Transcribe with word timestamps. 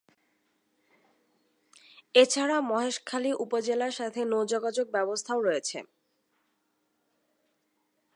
এছাড়া 2.15 2.57
মহেশখালী 2.61 3.31
উপজেলার 3.35 3.93
সাথে 3.93 4.21
নৌ-যোগাযোগ 4.25 4.85
ব্যবস্থাও 4.91 5.39
রয়েছে। 5.41 5.77